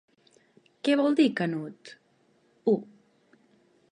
Què 0.87 0.95
vol 1.01 1.17
dir 1.19 1.27
“Canut”?: 1.41 1.93
u. 2.75 2.75